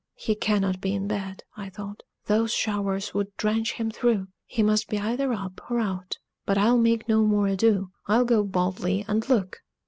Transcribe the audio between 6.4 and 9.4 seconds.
But I'll make no more ado; I'll go boldly, and